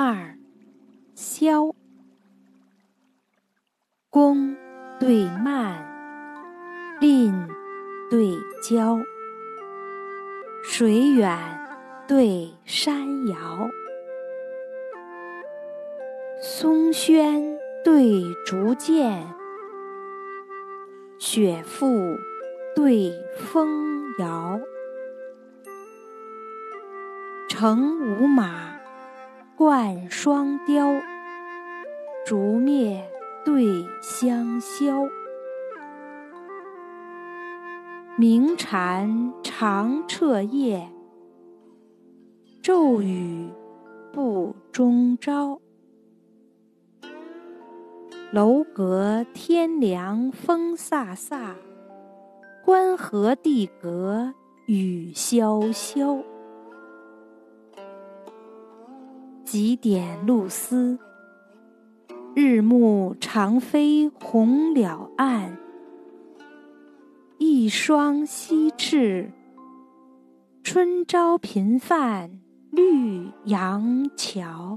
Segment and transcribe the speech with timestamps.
[0.00, 0.38] 二，
[1.16, 1.74] 萧。
[4.08, 4.56] 宫
[5.00, 5.84] 对蔓，
[7.00, 7.32] 蔺
[8.08, 8.28] 对
[8.62, 9.02] 骄，
[10.62, 11.36] 水远
[12.06, 13.68] 对山遥，
[16.40, 19.26] 松轩对竹剑，
[21.18, 22.16] 雪覆
[22.76, 24.60] 对风摇。
[27.48, 28.77] 乘五马，
[29.58, 30.86] 冠双雕，
[32.24, 33.04] 烛灭
[33.44, 33.64] 对
[34.00, 35.02] 香消。
[38.16, 40.88] 鸣蝉长彻夜，
[42.62, 43.50] 骤雨
[44.12, 45.60] 不终朝。
[48.30, 51.54] 楼阁天凉风飒飒，
[52.64, 54.32] 关河地隔
[54.66, 56.22] 雨潇潇。
[59.50, 60.98] 几点露丝，
[62.36, 65.56] 日暮长飞红了岸。
[67.38, 69.32] 一双西翅，
[70.62, 72.38] 春朝频泛
[72.70, 74.67] 绿杨桥。